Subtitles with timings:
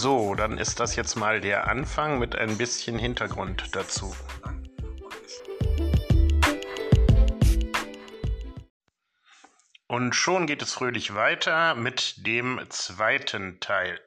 [0.00, 4.14] So, dann ist das jetzt mal der Anfang mit ein bisschen Hintergrund dazu.
[9.88, 13.98] Und schon geht es fröhlich weiter mit dem zweiten Teil.